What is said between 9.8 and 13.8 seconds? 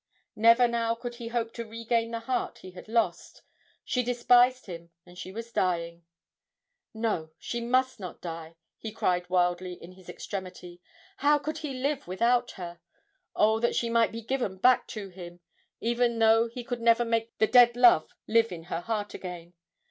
his extremity, how could he live without her? Oh, that